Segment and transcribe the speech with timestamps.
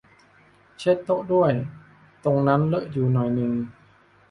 [0.79, 1.51] เช็ดโต๊ะด้วย
[2.23, 3.51] ตรงนั้นเลอะอยู่หน่อยนึง